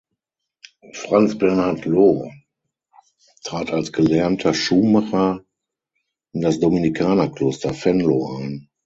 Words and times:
Franz 0.95 1.37
Bernhard 1.37 1.85
Loh 1.85 2.27
trat 3.45 3.69
als 3.71 3.91
gelernter 3.93 4.51
Schuhmacher 4.55 5.45
in 6.33 6.41
das 6.41 6.59
Dominikanerkloster 6.59 7.69
Venlo 7.69 8.35
ein. 8.37 8.67